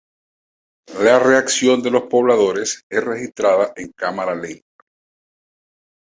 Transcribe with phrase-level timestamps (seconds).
[0.99, 4.65] La reacción de los pobladores es registrada en cámara lenta.